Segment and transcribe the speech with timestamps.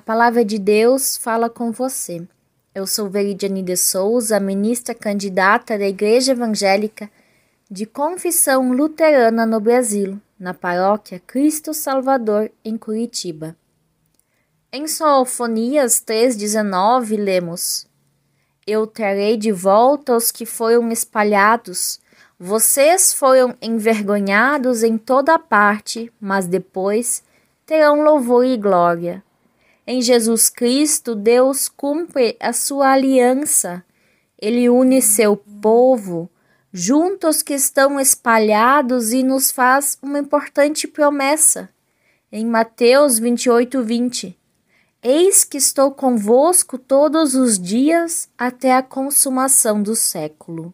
[0.00, 2.26] A palavra de Deus fala com você.
[2.74, 7.10] Eu sou Veridiane de Souza, ministra candidata da Igreja Evangélica
[7.70, 13.54] de Confissão Luterana no Brasil, na paróquia Cristo Salvador, em Curitiba.
[14.72, 17.86] Em Sofonias 3,19 lemos:
[18.66, 22.00] Eu trarei de volta os que foram espalhados.
[22.38, 27.22] Vocês foram envergonhados em toda parte, mas depois
[27.66, 29.22] terão louvor e glória.
[29.86, 33.84] Em Jesus Cristo, Deus cumpre a sua aliança.
[34.38, 36.30] Ele une seu povo
[36.72, 41.68] junto aos que estão espalhados e nos faz uma importante promessa.
[42.30, 44.38] Em Mateus 28, 20.
[45.02, 50.72] Eis que estou convosco todos os dias até a consumação do século.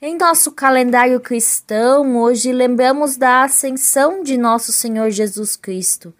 [0.00, 6.14] Em nosso calendário cristão, hoje lembramos da ascensão de nosso Senhor Jesus Cristo.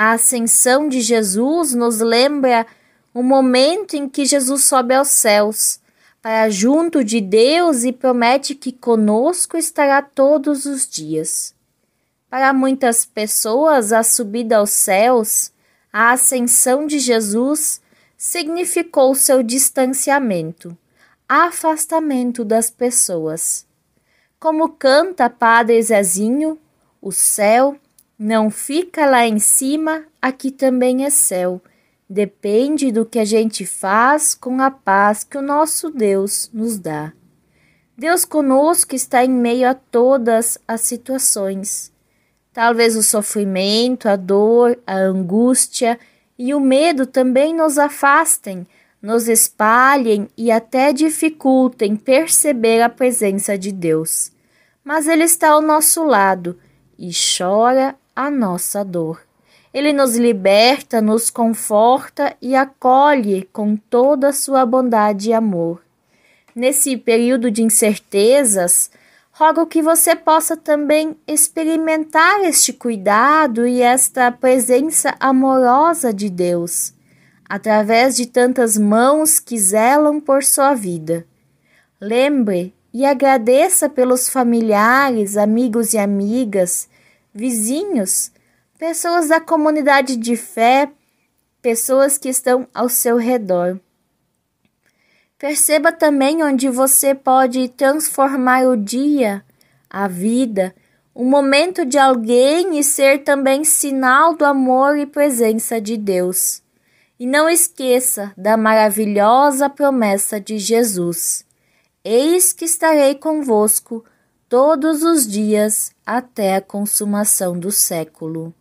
[0.00, 2.64] A ascensão de Jesus nos lembra
[3.12, 5.80] o momento em que Jesus sobe aos céus,
[6.22, 11.52] para junto de Deus e promete que conosco estará todos os dias.
[12.30, 15.50] Para muitas pessoas, a subida aos céus,
[15.92, 17.80] a ascensão de Jesus,
[18.16, 20.78] significou seu distanciamento
[21.28, 23.66] afastamento das pessoas.
[24.38, 26.56] Como canta Padre Zezinho,
[27.02, 27.76] o céu
[28.18, 31.62] não fica lá em cima, aqui também é céu.
[32.08, 37.12] Depende do que a gente faz com a paz que o nosso Deus nos dá.
[37.96, 41.92] Deus conosco está em meio a todas as situações.
[42.52, 45.98] Talvez o sofrimento, a dor, a angústia
[46.38, 48.66] e o medo também nos afastem
[49.00, 54.32] nos espalhem e até dificultem perceber a presença de Deus.
[54.84, 56.58] Mas Ele está ao nosso lado
[56.98, 59.20] e chora a nossa dor.
[59.72, 65.80] Ele nos liberta, nos conforta e acolhe com toda a sua bondade e amor.
[66.52, 68.90] Nesse período de incertezas,
[69.30, 76.92] rogo que você possa também experimentar este cuidado e esta presença amorosa de Deus
[77.48, 81.24] através de tantas mãos que zelam por sua vida.
[82.00, 86.88] Lembre e agradeça pelos familiares, amigos e amigas,
[87.34, 88.32] vizinhos,
[88.78, 90.90] pessoas da comunidade de fé,
[91.60, 93.78] pessoas que estão ao seu redor.
[95.38, 99.44] Perceba também onde você pode transformar o dia,
[99.88, 100.74] a vida,
[101.14, 106.62] o momento de alguém e ser também sinal do amor e presença de Deus.
[107.18, 111.44] E não esqueça da maravilhosa promessa de Jesus:
[112.04, 114.04] Eis que estarei convosco
[114.48, 118.54] todos os dias até a consumação do século.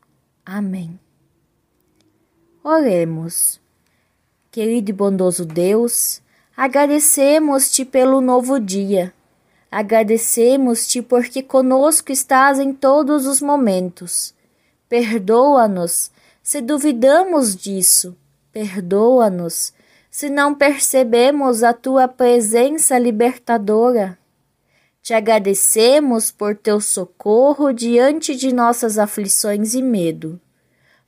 [0.45, 0.99] Amém.
[2.63, 3.59] Oremos.
[4.51, 6.21] Querido e bondoso Deus,
[6.55, 9.13] agradecemos-te pelo novo dia.
[9.71, 14.33] Agradecemos-te porque conosco estás em todos os momentos.
[14.89, 16.11] Perdoa-nos
[16.41, 18.15] se duvidamos disso
[18.57, 19.71] Perdoa-nos
[20.09, 24.17] se não percebemos a tua presença libertadora.
[25.07, 30.37] Te agradecemos por teu socorro diante de nossas aflições e medo.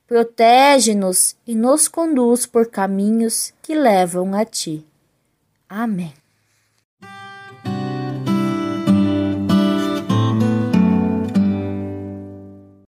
[0.06, 4.86] Protege-nos e nos conduz por caminhos que levam a ti.
[5.68, 6.14] Amém.